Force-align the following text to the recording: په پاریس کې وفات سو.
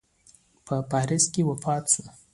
په 0.65 0.75
پاریس 0.91 1.23
کې 1.33 1.41
وفات 1.49 1.83
سو. 1.93 2.03